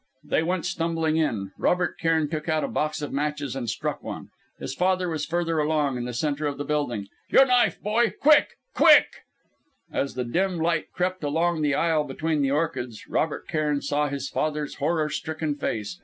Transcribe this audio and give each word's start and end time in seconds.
They 0.23 0.41
went 0.41 0.65
stumbling 0.65 1.17
in. 1.17 1.51
Robert 1.59 1.99
Cairn 1.99 2.27
took 2.27 2.49
out 2.49 2.63
a 2.63 2.67
box 2.67 3.03
of 3.03 3.13
matches 3.13 3.55
and 3.55 3.69
struck 3.69 4.01
one. 4.01 4.29
His 4.59 4.73
father 4.73 5.07
was 5.09 5.27
further 5.27 5.59
along, 5.59 5.95
in 5.97 6.05
the 6.05 6.13
centre 6.15 6.51
building. 6.53 7.05
"Your 7.29 7.45
knife, 7.45 7.79
boy 7.79 8.11
quick! 8.19 8.47
quick!" 8.73 9.05
As 9.93 10.15
the 10.15 10.23
dim 10.25 10.57
light 10.57 10.91
crept 10.91 11.23
along 11.23 11.61
the 11.61 11.75
aisle 11.75 12.03
between 12.03 12.41
the 12.41 12.49
orchids, 12.49 13.07
Robert 13.07 13.47
Cairn 13.47 13.83
saw 13.83 14.07
his 14.07 14.27
father's 14.27 14.73
horror 14.81 15.07
stricken 15.11 15.53
face 15.53 15.99